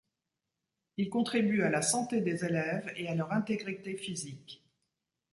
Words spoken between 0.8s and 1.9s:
Il contribue à la